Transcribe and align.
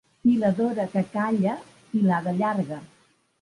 Filadora 0.27 0.85
que 0.93 1.03
calla, 1.17 1.53
filada 1.91 2.35
llarga. 2.41 2.81